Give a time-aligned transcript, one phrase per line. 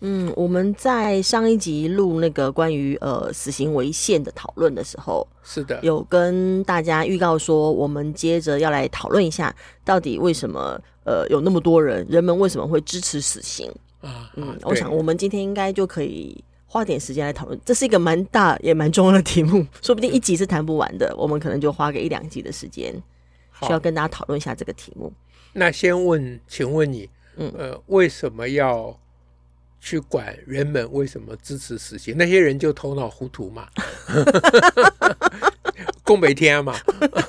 [0.00, 9.54] 嗯，我们在上一集录那个关于呃死刑违宪的讨论的时候，是的，有跟大家预告说，我们接着要来讨论一下，
[9.84, 14.30] 到底为什么呃有那么多人，人们为什么会支持死刑啊？
[14.36, 22.92] 嗯，我想我们今天应该就可以花点时间来讨论，这是一个蛮大也蛮重要的题目，说不定一集是谈不完的，我们可能就花个一两集的时间，
[23.62, 25.10] 需要跟大家讨论一下这个题目。
[25.54, 28.94] 那先问，请问你，嗯呃，为什么要？
[29.80, 32.14] 去管人们为什么支持死刑？
[32.16, 33.66] 那些人就头脑糊涂嘛，
[36.02, 36.74] 共北天嘛，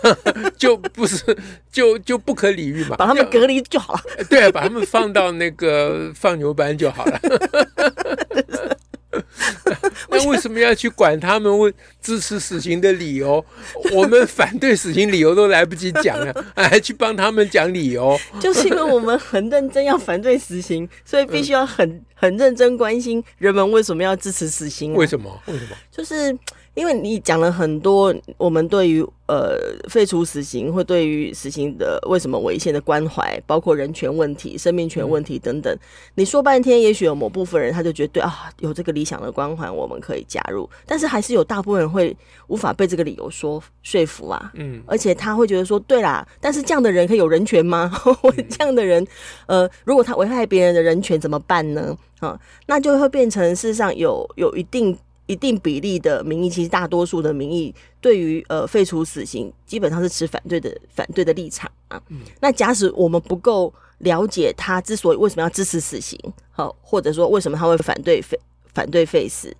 [0.57, 1.37] 就不是
[1.71, 4.01] 就就不可理喻嘛，把他们隔离就好了。
[4.29, 7.19] 对啊，把他们放到那个放牛班就好了。
[10.09, 13.43] 那为什么要去管他们为支持死刑的理由？
[13.93, 18.17] 我们反对死刑理由都来不及讲了，还去帮他们讲理由？
[18.39, 24.97] 就是因为我们很认真要反对死刑，所以必须要很很认真关心人们为什么要支持死刑啊？
[24.97, 25.39] 为什么？
[25.45, 25.75] 为什么？
[25.91, 26.37] 就是。
[26.77, 29.57] 因为你讲了很多，我们对于呃
[29.89, 35.75] 废除死刑或对于死刑的为什么违宪的关怀，包括人权问题、生命权问题等等，
[36.13, 47.91] 你说半天，也许有某部分人他就觉得对啊，有这个理想的光环，我们可以加入，但是还是有大部分人会无法被这个理由说说服啊，嗯，而且他会觉得说，对啦，但是这样的人可以有人权吗？
[48.21, 49.03] 我这样的人，
[49.47, 51.97] 呃，如果他危害别人的人权怎么办呢？
[52.19, 54.95] 啊，那就会变成事实上有有一定。
[55.27, 62.01] 一定比例的民意，其实大多数的民意对于呃废除死刑，基本上是持反对的反对的立场啊。
[62.09, 66.19] 嗯、那假使我们不够了解他之所以为什么要支持死刑，
[66.51, 68.39] 好，或者说为什么他会反对废
[68.73, 69.55] 反对废死，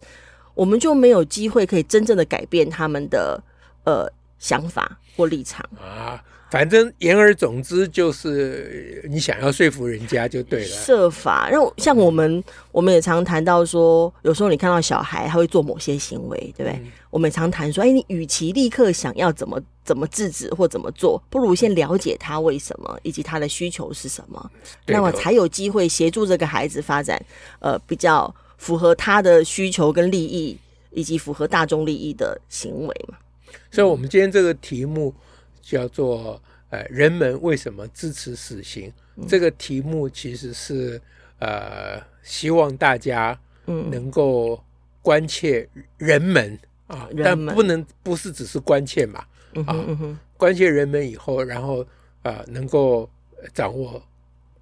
[0.56, 3.42] 我们就没有机会可以真正的改变他们的
[3.84, 6.24] 呃想法或立场啊。
[6.50, 10.66] 反正言而总之就是你想要说服人家就对了。
[10.66, 12.42] 设法让像我们，
[12.72, 16.80] 我们也常谈到说，有时候你看到小孩他会做某些行为，对不对？
[16.80, 24.52] 嗯、我们也常谈说，哎，你与其立刻想要怎么怎么制止或怎么做，不如先了解他为什么以及他的需求是什么，
[24.86, 27.22] 那么才有机会协助这个孩子发展，
[27.60, 30.58] 呃，比较符合他的需求跟利益，
[30.92, 33.18] 以及符合大众利益的行为嘛。
[33.70, 35.14] 所以，我们今天这个题目。
[35.70, 38.92] 叫做呃，人们为什么支持死刑？
[39.18, 41.02] 嗯、这个题目其实是
[41.40, 44.64] 呃，希望大家能够
[45.02, 45.68] 关切
[45.98, 46.58] 人们、
[46.88, 51.82] 嗯、啊，但不能不是只是关切嘛、嗯、啊，嗯、关切人们以后，然后
[52.22, 53.10] 啊、呃，能够
[53.54, 54.02] 掌握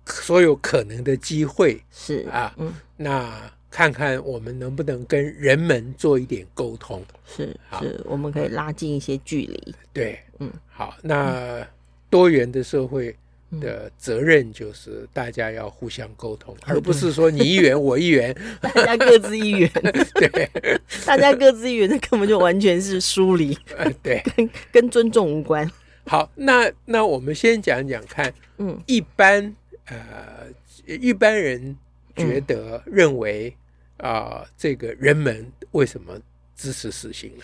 [0.07, 1.79] 所有可能的机会。
[1.91, 3.51] 是啊，嗯、那。
[3.75, 9.75] 看看我们能不能跟人们做一点沟通，是是，我们可以拉近一些距离。
[9.91, 11.62] 对，嗯，好，那
[12.09, 13.14] 多元的社会
[13.59, 18.34] 的责任就是大家要互相沟通，而不是说你一元我一元，
[18.64, 19.69] 大家各自一元。
[20.16, 20.50] 对，
[21.06, 23.58] 大家各自一元，那根本就完全是疏离，
[24.02, 25.69] 对，跟跟尊重无关。
[26.06, 29.53] 好，那那我们先讲讲看，嗯，一般
[29.88, 30.47] 呃，
[30.85, 31.75] 一般人
[32.16, 33.53] 觉得认为。
[33.97, 36.13] 啊、呃，这个人们为什么
[36.56, 37.44] 支持死刑呢？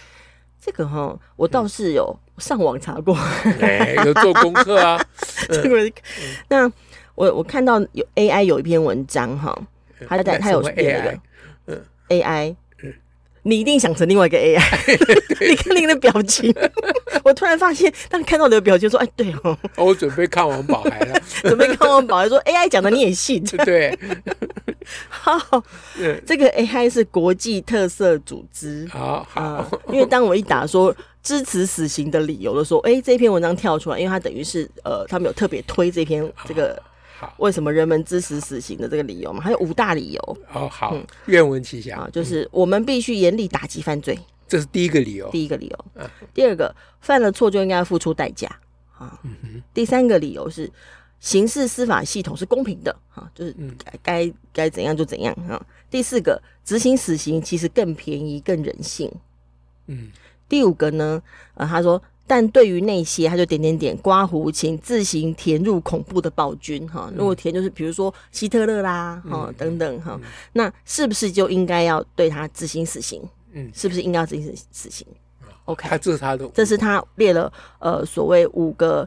[0.59, 3.17] 这个哈，我倒是有上网查过，
[4.05, 5.03] 有做功课啊。
[5.49, 5.93] 这个，嗯、
[6.49, 6.71] 那
[7.15, 9.57] 我我看到有 AI 有一篇文章哈，
[10.07, 11.19] 他在他有 AI，
[11.65, 12.55] 嗯，AI。
[13.43, 14.59] 你一定想成另外一个 AI，
[15.49, 16.53] 你看你的表情，
[17.23, 23.97] 我突然发现，当你看到你的表情，说：“哎，对哦，我准备看王宝孩了， 准备看王宝孩，说 AI 讲的你也信？”对，
[25.09, 25.63] 好，
[26.25, 36.79] 这个 AI 是国际特色组织，好好，因为当我一打说支持死刑的理由的时候，哎，这篇文章跳出来，因为它等于是呃，他们有特别推这篇这个。
[37.37, 39.41] 为什么人们支持死刑的这个理由嘛？
[39.41, 40.37] 还有五大理由。
[40.53, 40.95] 哦，好，
[41.25, 42.09] 愿闻其详啊。
[42.11, 45.29] 就是我们必须严厉打击犯罪，这是第一个理由。
[45.29, 45.85] 第一个理由。
[45.95, 46.09] 嗯。
[46.33, 48.47] 第二个，犯了错就应该要付出代价
[48.97, 49.19] 啊。
[49.23, 49.63] 嗯哼。
[49.73, 50.71] 第三个理由是，
[51.19, 55.63] 刑事司法系统是公平的啊，就是该该该怎样就怎样啊。
[55.89, 59.11] 第四个，执行死刑其实更便宜、更人性。
[59.87, 60.11] 嗯。
[60.47, 61.21] 第五个呢，
[61.55, 62.01] 呃，他说。
[62.31, 67.11] 但对于那些，他就点点点刮胡，请自行填入恐怖的暴君哈。
[67.13, 70.17] 如果填就是比如说希特勒啦哈、嗯、等等哈，
[70.53, 73.21] 那是不是就应该要对他执行死刑？
[73.51, 75.05] 嗯，是不是应该要执行死刑
[75.65, 79.05] ？OK，他这是他的，这是他列了呃所谓五个。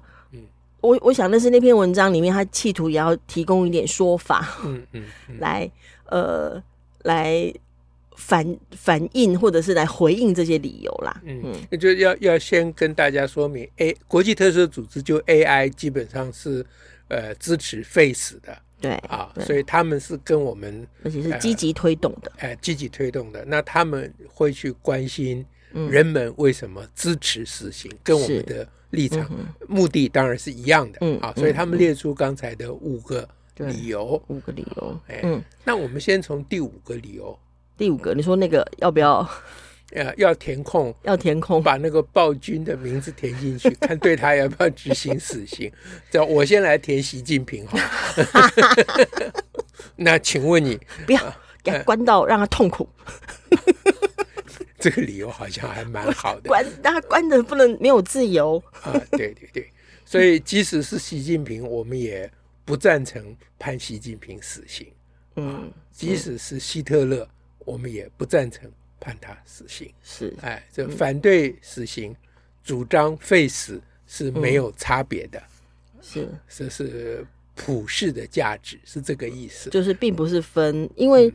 [0.82, 5.70] 我我想那是那篇文章里面，他企图也要提供一点说法，嗯嗯，嗯 来
[6.10, 6.62] 呃
[7.04, 7.50] 来
[8.14, 16.64] 反反应或者是来回应这些理由啦，嗯嗯，那就要要先跟大家说明，A 国际特赦组织就 AI 基本上是
[17.08, 25.44] 呃支持 Face 的，对啊，所以他们是跟我们而且是积极推动的，哎、呃，积极推动的，那他们会去关心
[25.90, 28.67] 人们为什么支持死刑，嗯、跟我们的。
[28.90, 37.37] 立场、嗯、目的当然是一样的，嗯，啊，所以他们列出刚才的五个理由，五个理由，哎，嗯，那我们先从第五个理由，
[37.76, 39.26] 第五个，你说那个要不要？
[39.92, 45.70] 呃，要填空，要填空，把那个暴君的名字填进去， 看对他要不要执行死刑。
[46.10, 47.78] 这我先来填习近平哈。
[49.94, 51.20] 那请问你不要
[51.62, 52.88] 给他关到让他痛苦。
[54.80, 58.92] 这个理由好像还蛮好的，关他关的不能没有自由啊！
[59.12, 59.70] 对对对，
[60.04, 62.28] 所以即使是习近平，我们也
[62.64, 64.86] 不赞成判习近平死刑。
[65.36, 67.28] 嗯，即使是希特勒，
[67.64, 68.70] 我们也不赞成
[69.00, 69.93] 判他死刑。
[70.02, 72.14] 是，哎，这反对死刑、
[72.62, 75.43] 主张废死是没有差别的。
[76.00, 79.70] 是，这是普世的价值，是这个意思。
[79.70, 81.32] 就是并不是分，因为。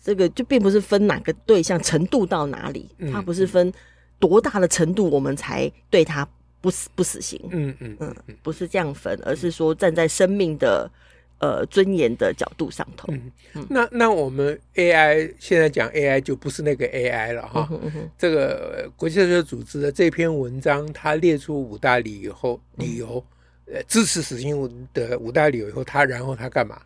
[0.00, 3.70] 这个就并不是分哪个对象程度到哪里，它不是分
[4.18, 6.26] 多大的程度我们才对他
[6.60, 10.90] 不死不死刑，嗯嗯嗯，不是这样分，而是说站在生命的
[11.38, 13.12] 呃尊严的角度上头。
[13.54, 17.68] 嗯，那那我们 AI 现在讲 AI 就不是那个 AI 了哈。
[17.70, 23.24] 嗯哼，这个国际特赦组织的这篇文章，它列出五大理由后理由。
[23.70, 26.80] 呃，支持死刑的五大理由以后，他然后他干嘛？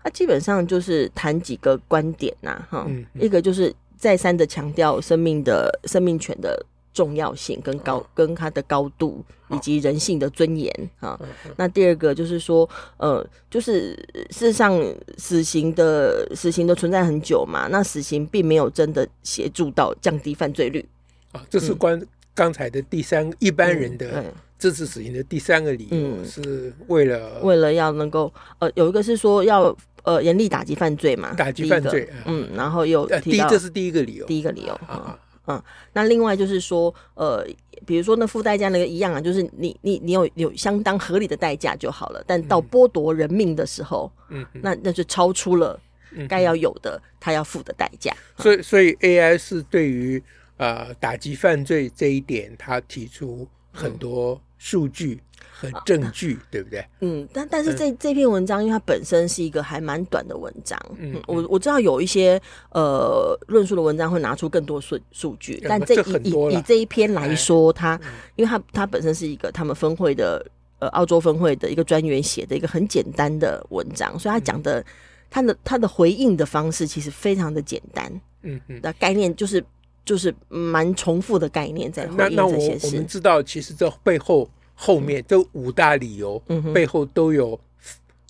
[0.00, 11.18] 他基本上就是谈几个观点呐，哈，一个就是再三的强调生命的生命权的重要性跟高、哦、跟它的高度以及人性的尊严啊。
[11.20, 11.26] 哦、
[11.56, 13.94] 那第二个就是说，呃，就是
[14.30, 14.80] 事实上
[15.16, 20.86] 死刑的死刑的存在很久嘛，那死刑并没有真的协助到降低犯罪率。
[21.32, 21.46] 啊、哦。
[21.50, 22.00] 这是关
[22.34, 24.24] 刚才的第三一般人的、嗯。
[24.26, 35.16] 嗯支持死刑的第三个理由是为了为了要能够呃，有一个是说要呃严厉打击犯罪嘛，打击犯罪，嗯，然后又第一，这是第一个理由，第一个理由啊，
[35.48, 35.62] 嗯，
[35.92, 37.44] 那另外就是说呃，
[37.84, 45.80] 比如说那付代价那个一样啊，就是你你你有有相当合理的代价就好了，但到剥夺人命的时候，嗯，那那就超出了
[46.28, 50.22] 该要有的他要付的代价，所以所以 AI 是对于
[50.58, 54.40] 呃打击犯罪这一点，他提出很多。
[54.60, 55.20] 数据
[55.60, 56.86] 和证据，啊、对不对？
[57.00, 62.40] 嗯，但但是这、嗯、这篇文章，因为它本身是一个还蛮短的文章，嗯，我我知道有一些
[62.70, 70.46] 呃论述的文章会拿出更多数数据，但这以以以这一篇来说，它、嗯、因为它它本身是一个他们分会的
[70.78, 74.84] 呃澳洲分会的一个专员写的一个很简单的文章，所以他讲的
[75.28, 78.08] 他的他的回应的方式其实非常的简单，
[78.42, 79.64] 嗯嗯，那概念就是。
[80.04, 82.86] 就是蛮重复的概念在回应这些事。
[82.86, 84.48] 我们知道，其实这背后
[84.80, 86.38] 后面这五大理由
[86.72, 87.58] 背后都有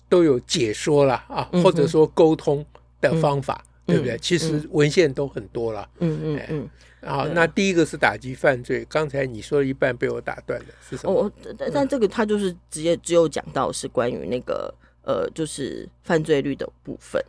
[0.09, 2.65] 都有解说了啊，或者说沟通
[2.99, 4.17] 的方法，对不对？
[4.17, 5.87] 其实文献都很多了。
[5.99, 6.69] 嗯嗯嗯。
[7.01, 11.13] 好，那第一个是打击犯罪，刚才你说一半被我打断的是什么？
[11.13, 11.31] 哦，
[11.71, 17.23] 但这个他就是直接只有讲到是关于那个呃，就是犯罪率的部分。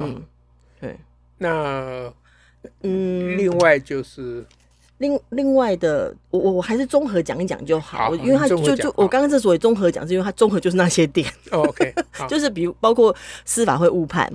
[0.00, 0.20] 嗯，
[0.80, 0.98] 对。
[1.38, 2.12] 那。
[2.82, 4.44] 嗯，另外就是
[5.00, 11.26] 另另外的，我我我还是综合讲一讲就好，好因为他就就我刚刚之所以综合讲，是因为他综合就是那些点。
[11.52, 11.94] 哦、OK，
[12.28, 13.14] 就是比如包括
[13.44, 14.32] 司法会误判，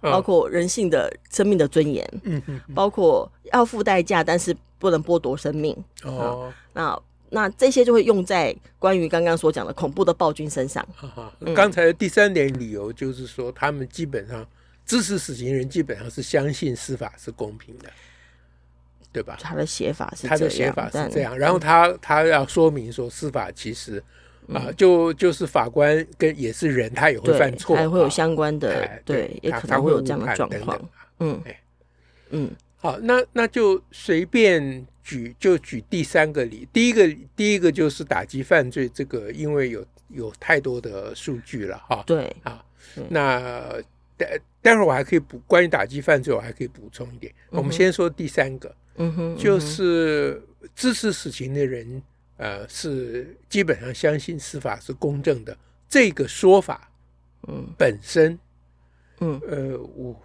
[0.00, 5.76] 哦、包括人性的生命的尊严，嗯嗯，包括要付代价，但是不能剥夺生命。
[6.04, 6.98] 哦，那
[7.30, 10.86] 那这些就会用在关于刚刚所讲的恐怖的暴君身上。
[11.54, 14.46] 刚、嗯、才的第三点理由就是说，他们基本上。
[14.86, 17.90] 支持死刑人基本上是相信司法是公平的，
[19.14, 19.38] 对吧？
[19.40, 24.02] 他的写法是他的写法是这样，然后他他要说明说司法其实
[24.52, 30.90] 啊，就就是法官跟也是人，他也会犯错，还会有相关的对，也可能会有这样的状况。
[31.20, 31.40] 嗯
[32.30, 42.02] 嗯，好，那那就随便举就举第三个例，第一个第一个就是打击犯罪这个，因为有有太多的数据了哈。
[42.04, 42.64] 对啊，
[43.08, 43.80] 那。
[44.16, 47.34] 待待会儿我还可以补关于打击犯罪，我还可以补充一点。
[47.50, 50.42] 嗯、我们先说第三个，嗯哼，就是
[50.74, 52.02] 支持死刑的人
[52.36, 55.56] 呃，是基本上相信司法是公正的
[55.88, 56.90] 这个说法，
[57.48, 58.38] 嗯，本身，
[59.20, 60.22] 嗯，呃，我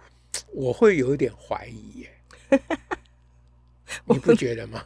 [0.52, 2.20] 我会有一点怀疑耶，
[4.06, 4.84] 你不觉得吗？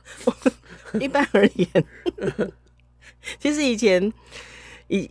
[1.01, 1.69] 一般而言，
[3.41, 4.13] 其实以前
[4.89, 5.11] 以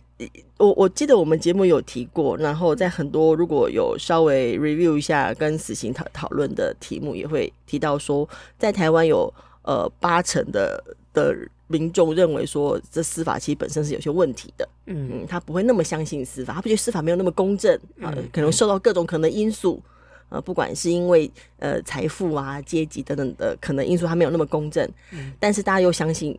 [0.56, 8.28] 我我记得我们节目有提过，然后在很多如果有稍微 review 一下跟死刑讨讨论的题目，也会提到说，
[8.58, 11.36] 在台湾有呃八成的的。
[11.66, 19.82] 民众认为说，这司法其实本身是有些问题的，嗯，嗯，他不会那么相信司法，他不觉得司法没有那么公正啊，呃，可能受到各种可能因素，
[20.28, 21.28] 呃，不管是因为
[21.58, 26.38] 呃财富啊、阶级等等的可能因素，他没有那么公正，嗯，但是大家又相信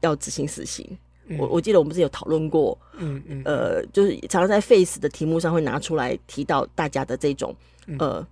[0.00, 0.96] 要执行死刑。
[1.26, 7.54] 嗯，我我记得我们之前有讨论过，嗯嗯，呃，就是常常在 Face 的题目上会拿出来提到大家的这种
[7.98, 8.26] 呃。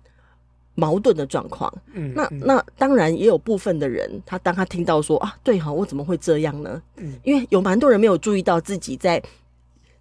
[0.75, 6.81] 矛盾的状况，嗯，那那当然也有部分的人，他当他听到说啊，对哈，我怎么会这样呢？
[6.97, 9.21] 嗯，因为有蛮多人没有注意到自己在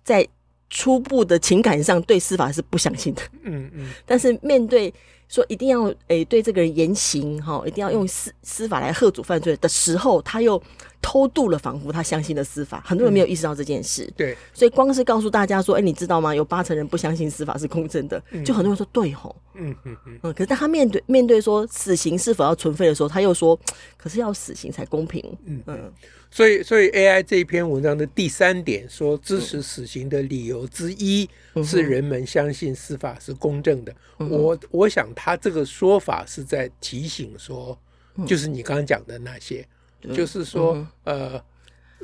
[0.02, 0.26] 在
[0.70, 4.90] 初步的情感上对司法是不相信的，嗯嗯，但是面对。
[5.32, 10.62] 说一定要诶、欸、对这个人严刑哈，一定要用司司法来喝阻犯罪的时候，他又
[11.00, 12.82] 偷渡了，仿佛他相信的司法。
[12.84, 14.04] 很多人没有意识到这件事。
[14.04, 16.34] 嗯、对，所以光是告诉大家说，哎、欸，你知道吗？
[16.34, 20.32] 有八成人不相信司法是公正的，就很多人说对吼，嗯嗯嗯，嗯。
[20.34, 23.58] 可是当他面对面对说死刑是否要存废的时候，他又说，
[23.96, 25.24] 可是要死刑才公平。
[25.46, 25.90] 嗯嗯。
[26.30, 31.28] 所以，所以 AI 这一篇文章的第三点说，支持死刑的理由之一
[31.62, 33.94] 是人们相信司法是公正的。
[34.18, 37.78] 嗯、我我想他这个说法是在提醒说，
[38.26, 39.64] 就是你刚刚讲的那些，
[40.02, 40.74] 嗯、就是说，
[41.04, 41.44] 嗯、呃，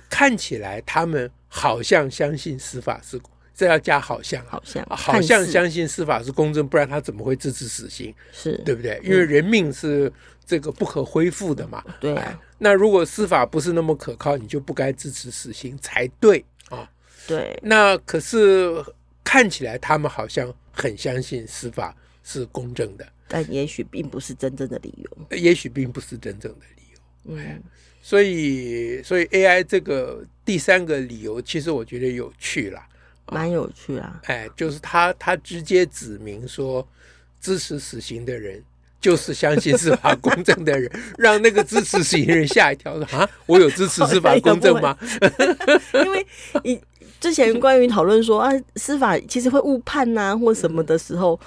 [0.09, 3.21] 看起来他们好像相信司法是，
[3.53, 8.15] 这要加好像，好像，好像相信司法是公正，不然他怎么会支持死刑？
[8.31, 9.01] 是对不对？
[9.03, 10.13] 因为人命是
[10.47, 11.85] 这个不可恢复的嘛。
[11.99, 12.41] 对、啊。
[12.57, 16.89] 那如果司法不是那么可靠，你就不该支持死刑才对啊。
[17.27, 17.59] 对。
[17.65, 18.81] 那可是
[19.25, 21.93] 看起来他们好像很相信司法
[22.29, 25.37] 是公正的，但也许并不是真正的理由。
[25.37, 27.35] 也许并不是真正的理由。
[27.35, 27.63] 嗯。
[28.03, 32.81] 所以，所以 AI 这个第三个理由，其实我觉得有趣了，
[33.33, 34.21] 蛮有趣啊。
[34.27, 36.87] 哎，就是他他直接指明说，
[37.41, 38.63] 支持死刑的人。
[39.01, 44.99] 就是相信司法公正的人， 让那个支持死刑人吓一跳，说啊，我有支持司法公正吗？
[46.05, 46.27] 因为
[46.65, 46.81] 你
[47.21, 51.39] 之前关于讨论说啊，司法其实会误判呐、啊，或什么的时候，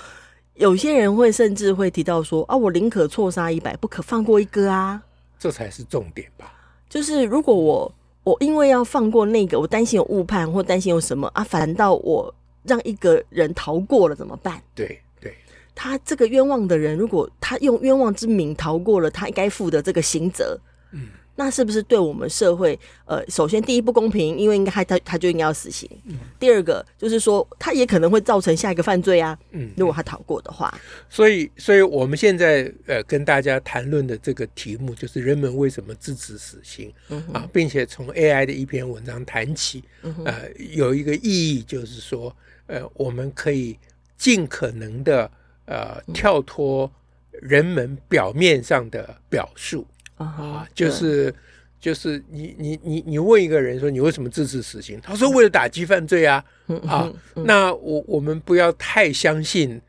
[0.62, 5.02] 有些人会甚至会提到说啊，我宁可错杀一百，不可放过一个啊，
[5.40, 6.54] 这才是重点吧？
[6.88, 7.92] 就是如果我
[8.24, 14.62] 我因为要放过那个，我担心有误判或担心有什么啊，反倒我让一个人逃过了怎么办？
[14.76, 15.36] 对对。
[15.74, 20.60] 他这个冤枉的人，如果他用冤枉之名逃过了他应该负的这个刑责，
[20.92, 21.08] 嗯，
[21.44, 25.90] 那是不是对我们社会，呃，首先第一不公平，因为应该他他他就应该要死刑。
[26.06, 29.38] 嗯，第二个就是说，他也可能会造成下一个犯罪啊。
[29.50, 30.72] 嗯，如果他逃过的话，
[31.10, 42.36] 所以，所以我们现在呃跟大家谈论的这个题目，就是人们为什么支持死刑，嗯，啊，并且从 AI 的一篇文章谈起，嗯，呃，有一个意义就是说，
[42.68, 43.78] 呃，我们可以
[44.18, 45.30] 尽可能的。
[45.66, 46.92] 呃，跳脱
[47.32, 49.88] 人们表面上的表述
[50.22, 51.34] 啊，就是
[51.80, 55.00] 就是你你你你问一个人说，你为什么支持死刑？
[55.02, 56.44] 他说为了打击犯罪啊
[56.88, 59.82] 啊，那我我们不要太相信。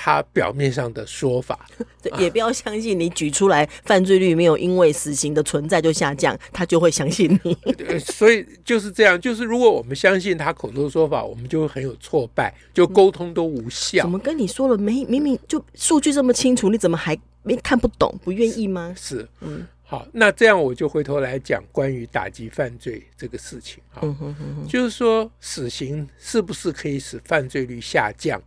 [0.00, 1.66] 他表面上的说法，
[2.20, 7.58] 也不要相信你举出来犯罪率没有因为死刑的存在就下降，他就会相信你。
[7.98, 14.02] 所以就是这样，就是如果我们相信他口头说法，我们就会很有挫败，就沟通都无效。
[14.02, 15.04] 怎么跟你说了没？
[15.06, 18.16] 明明就数据这么清楚，你怎么还没看不懂？
[18.22, 18.94] 不愿意吗？
[18.96, 28.38] 是，嗯，好，那这样我就回头来讲关于打击犯罪这个事情啊，嗯哼哼哼，就是说死刑是不是可以使犯罪率下降？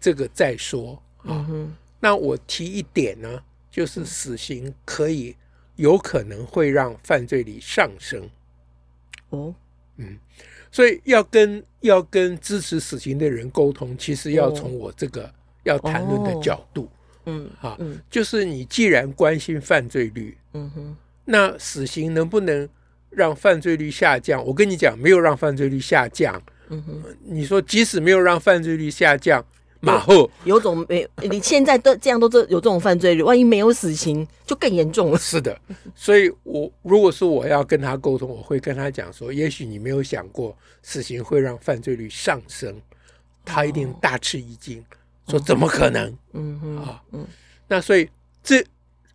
[0.00, 1.46] 这个再说啊，
[2.00, 5.36] 那我提一点呢，就是死刑可以
[5.76, 8.28] 有可能会让犯罪率上升。
[9.28, 9.54] 哦，
[9.98, 10.18] 嗯，
[10.72, 15.32] 所以要跟要跟支持死刑的人沟通，其实要从我这个
[15.62, 16.90] 要谈论的角度，
[17.26, 17.78] 嗯，啊，
[18.10, 22.68] 就是你既然关心犯罪率，嗯哼，那死刑能不能
[23.10, 24.44] 让犯罪率下降？
[24.44, 26.40] 我跟你讲，没有让犯罪率下降。
[26.68, 29.44] 嗯哼，你说即使没有让犯罪率下降。
[29.82, 35.18] 马后有种没，你现在都这样都这有这种犯罪率，万一没有死刑就更严重了。
[35.18, 35.58] 是的，
[35.94, 42.78] 所以我如果说我要跟他沟通，我会跟他讲说，也许你没有想过死刑会让犯罪率上升，
[43.42, 44.84] 他一定大吃一惊，
[45.30, 46.10] 说怎么可能？
[46.32, 47.02] 嗯嗯啊。
[47.12, 47.26] 嗯，
[47.68, 48.08] 那所以
[48.42, 48.64] 这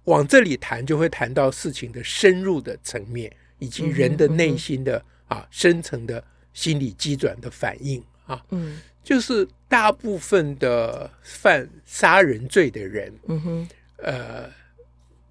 [0.06, 13.68] 往这里谈就会谈到事情的深入的层面，以及人的内心的啊深层的心理机转的反应啊，嗯，就是大部分的犯杀人罪的人，嗯哼，
[13.98, 14.50] 呃，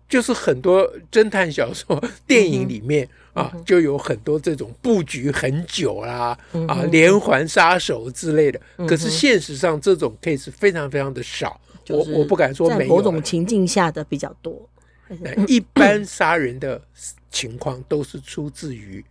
[0.08, 8.60] 就是很多侦探小说、 电影里面啊，就有很多这种布局很久啦，啊，连环杀手之类的。
[8.86, 11.60] 可是现实上，这种 case 非常非常的少。
[11.88, 14.68] 我我不敢说没有，在某种情境下的比较多。
[15.46, 16.80] 一般杀人的
[17.30, 19.04] 情况都是出自于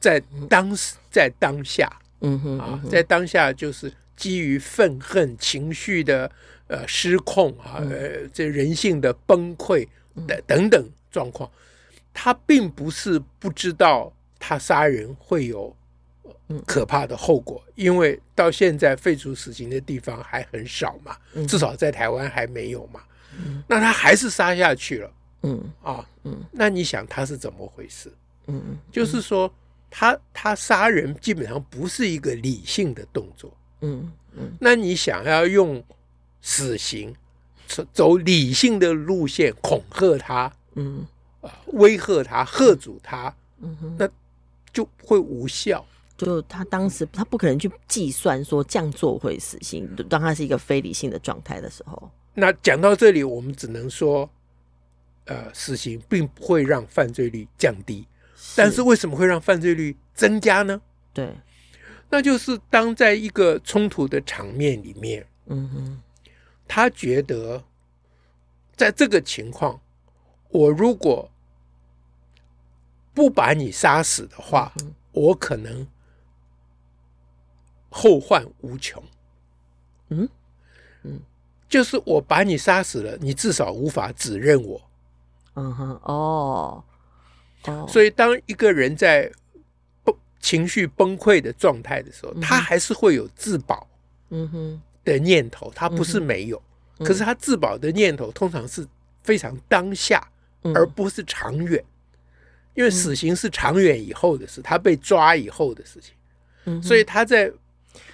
[0.00, 1.90] 在当时在当下，
[2.20, 6.30] 嗯哼啊，在当下就是基于愤恨情绪的
[6.68, 9.86] 呃失控啊，呃这人性的崩溃
[10.26, 11.50] 等等等状况，
[12.12, 15.74] 他并不是不知道他杀人会有
[16.64, 23.00] 可怕的后果，因为到现在废除死刑的地方还很少嘛，至少在台湾还没有嘛，
[23.66, 25.10] 那他还是杀下去了。
[25.42, 25.72] 嗯。
[25.82, 28.12] 啊，嗯，那你想他是怎么回事？
[28.46, 29.52] 嗯嗯，就是说
[29.90, 33.52] 他他杀人基本上不是一个理性的动作。
[33.80, 35.82] 嗯嗯，那你想要用
[36.40, 37.14] 死刑
[37.92, 41.06] 走理性的路线恐吓他，嗯
[41.40, 44.08] 啊，威吓他，吓阻他，嗯哼，那
[44.72, 45.84] 就会无效。
[46.16, 52.10] 就他当时他不可能去计算说这样做会死刑，当他是一个非理性的状态的时候。
[52.34, 54.28] 那讲到这里，我们只能说。
[55.28, 58.06] 呃，死刑并不会让犯罪率降低，
[58.54, 60.80] 但是为什么会让犯罪率增加呢？
[61.12, 61.34] 对，
[62.08, 66.00] 那就是当在一个冲突的场面里面，嗯哼，
[66.68, 67.62] 他觉得
[68.76, 69.80] 在这个情况，
[70.48, 71.30] 我如果
[73.14, 74.72] 不把你杀死的话，
[75.12, 75.86] 我可能
[77.88, 79.02] 后患无穷。
[80.08, 80.28] 嗯？
[81.02, 81.20] 嗯，
[81.68, 84.80] 就是我把你杀死了，你至少无法指认我。
[85.54, 86.84] 嗯哼，哦，
[87.88, 89.32] 所以当一个人在
[90.04, 93.88] 崩情绪崩溃的状态的时候，他还是会有自保，
[94.28, 96.60] 嗯哼的念头，他不是没有，
[96.98, 98.86] 可是他自保的念头通常是
[99.22, 100.22] 非常当下，
[100.74, 101.82] 而不是长远，
[102.74, 107.50] 因为死刑是长远以后的事，他被抓以后的事情，所以他在，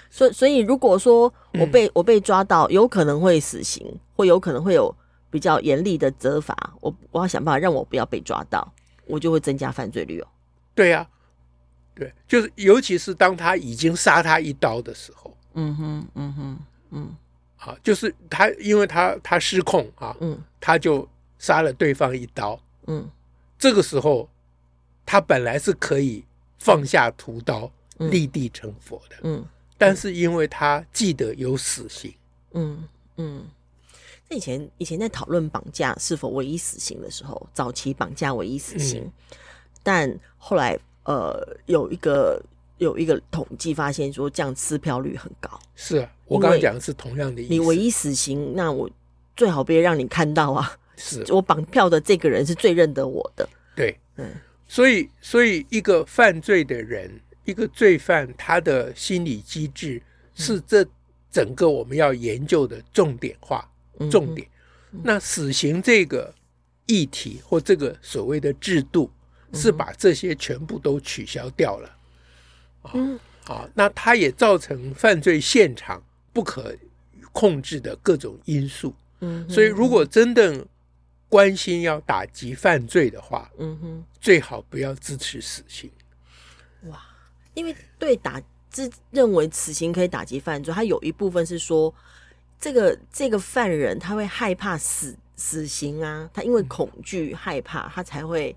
[0.09, 4.95] 所以所以如果说我被我被抓到，有可能会死刑，会有可能会有。
[5.33, 8.71] 比较严厉的责罚，我我要想办法让我不要被抓到，
[9.07, 10.29] 我就会增加犯罪率哦。
[10.75, 11.09] 对呀、啊，
[11.95, 16.59] 对，就是尤其是当他已经杀他一刀的时候，嗯哼，嗯哼，
[16.93, 17.17] 嗯，
[17.57, 23.09] 好，就是他因为他他失控啊，嗯，他就杀了对方一刀，嗯，
[23.59, 24.29] 这个时候
[25.05, 26.25] 他本来是可以
[26.59, 29.45] 放下屠刀，嗯、立地成佛的，嗯，
[29.77, 32.15] 但是因为他记得有死刑，
[32.53, 33.47] 嗯嗯。
[34.29, 39.13] 那以前以前在讨论绑架是否唯一死刑的时候，早期绑架唯一死刑，嗯、
[39.83, 42.43] 但后来呃有一个
[42.83, 45.49] 有一个统计发现说这样撕票率很高。
[45.75, 47.53] 是啊，我刚刚讲的是同样的意思。
[47.53, 48.90] 你唯一死刑，那我
[49.37, 50.77] 最好别让你看到啊！
[50.97, 53.49] 是我绑票的这个人是最认得我的。
[53.75, 54.31] 对，嗯，
[54.66, 57.11] 所以所以一个犯罪的人，
[57.45, 60.01] 一个罪犯，他的心理机制
[60.35, 60.87] 是这
[61.31, 63.68] 整个我们要研究的重点化。
[64.11, 64.47] 重点，
[65.03, 66.35] 那死刑这个
[66.87, 69.11] 议题或这个所谓的制度，
[69.53, 71.88] 是把这些全部都取消掉了。
[72.95, 76.75] 嗯，啊，那它也造成犯罪现场不可
[77.33, 78.95] 控制的各种因素。
[79.21, 80.66] 嗯，所以如果真的
[81.29, 85.90] 关心要打击犯罪的话，嗯哼，最好不要支持死刑。
[86.88, 87.01] 哇，
[87.55, 88.40] 因为对打
[88.71, 91.95] 自认为死刑可以打击犯罪，它有一部分是说。
[92.64, 98.55] 这个这个犯人他会害怕死死刑啊，他因为恐惧害怕，他才会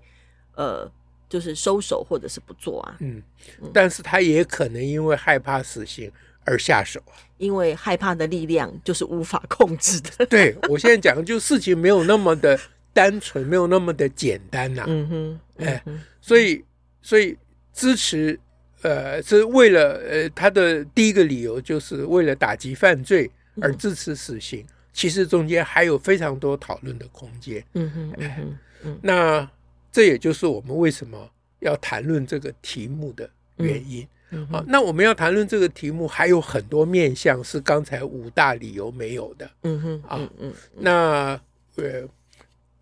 [0.54, 0.88] 呃，
[1.28, 2.96] 就是收手或者是不做啊。
[3.00, 3.22] 嗯，
[3.72, 6.10] 但是他也可能因为害怕死刑
[6.44, 7.14] 而下手啊。
[7.38, 10.24] 因为害怕的力量就是无法控制的。
[10.26, 12.58] 对，我现在讲的就事情没有那么的
[12.92, 14.86] 单纯，没有那么的简单呐、啊。
[14.88, 15.82] 嗯哼，哎，
[16.20, 16.64] 所以
[17.02, 17.36] 所以
[17.72, 18.38] 支持
[18.82, 23.30] 呃是为了呃他的第一个理由就是为了打击犯罪。
[23.62, 24.62] 而支持死刑，
[24.92, 27.64] 其实中间还有非常多讨论的空间。
[27.72, 29.50] 嗯哼，嗯哼，嗯，那
[29.96, 31.26] 这也就是我们为什么
[31.60, 34.06] 要谈论这个题目的原因。
[34.28, 39.50] 嗯，好，那我们要谈论这个题目，还有很多面向是刚才五大理由没有的。
[39.62, 41.40] 嗯哼，啊，嗯，那
[41.76, 42.06] 呃，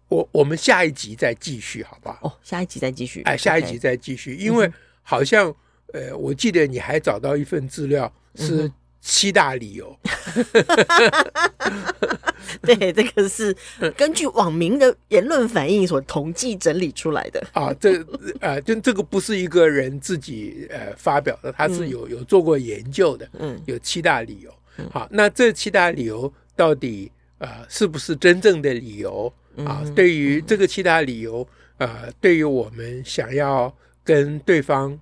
[0.08, 2.18] 我我们下一集再继续，好不好？
[2.22, 3.22] 哦，下一集再继续。
[3.22, 4.68] 哎，下一集再继续，因为
[5.04, 5.54] 好像
[5.92, 8.68] 呃，我记得你还找到一份资料是。
[9.06, 9.94] 七大理由，
[12.62, 13.54] 对，这个是
[13.96, 17.72] 根据网民的言论反应所统计整理出来的啊。
[17.74, 18.04] 这
[18.40, 23.28] 呃，就这个不是一个人自己呃发表的，他是有有做过研究的。
[23.38, 24.54] 嗯，有七大理由。
[24.90, 29.32] 好，那这七大理由到底呃是不是真正的理由
[29.64, 29.82] 啊？
[29.94, 31.46] 对于这个七大理由，
[31.78, 34.98] 呃，对于我们想要跟对方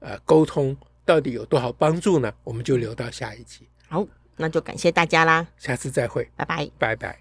[0.00, 2.32] 呃沟通，到底有多少帮助呢？
[2.44, 3.66] 我们就留到下一集。
[3.88, 4.06] 好。
[4.38, 7.14] 那就感谢大家啦，下次再会，拜拜，拜拜。